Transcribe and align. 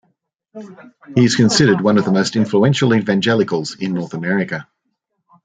He 1.13 1.23
is 1.25 1.35
considered 1.35 1.79
one 1.81 1.99
of 1.99 2.05
the 2.05 2.11
most 2.11 2.35
influential 2.35 2.95
evangelicals 2.95 3.75
in 3.75 3.93
North 3.93 4.15
America. 4.15 4.67